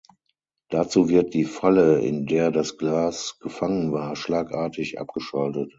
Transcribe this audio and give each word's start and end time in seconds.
Dazu 0.69 1.09
wird 1.09 1.35
die 1.35 1.43
Falle, 1.43 1.99
in 1.99 2.25
der 2.25 2.49
das 2.49 2.79
Gas 2.79 3.37
gefangen 3.39 3.91
war, 3.93 4.15
schlagartig 4.15 4.99
abgeschaltet. 4.99 5.69